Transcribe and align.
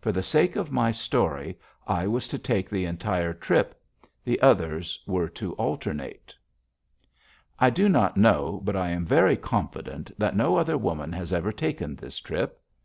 For 0.00 0.12
the 0.12 0.22
sake 0.22 0.54
of 0.54 0.70
my 0.70 0.92
story, 0.92 1.58
I 1.84 2.06
was 2.06 2.28
to 2.28 2.38
take 2.38 2.70
the 2.70 2.84
entire 2.84 3.32
trip; 3.32 3.74
the 4.22 4.40
others 4.40 5.02
were 5.04 5.28
to 5.30 5.52
alternate. 5.54 6.32
I 7.58 7.70
do 7.70 7.88
not 7.88 8.16
know, 8.16 8.60
but 8.62 8.76
I 8.76 8.90
am 8.90 9.04
very 9.04 9.36
confident 9.36 10.12
that 10.16 10.36
no 10.36 10.54
other 10.54 10.78
woman 10.78 11.10
has 11.14 11.32
ever 11.32 11.50
taken 11.50 11.96
this 11.96 12.20
trip. 12.20 12.60